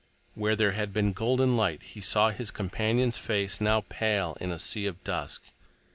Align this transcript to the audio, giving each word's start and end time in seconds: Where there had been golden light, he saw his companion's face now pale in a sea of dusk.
Where 0.33 0.55
there 0.55 0.71
had 0.71 0.93
been 0.93 1.13
golden 1.13 1.55
light, 1.55 1.83
he 1.83 2.01
saw 2.01 2.31
his 2.31 2.49
companion's 2.49 3.19
face 3.19 3.61
now 3.61 3.85
pale 3.87 4.35
in 4.41 4.51
a 4.51 4.57
sea 4.57 4.87
of 4.87 5.03
dusk. 5.03 5.43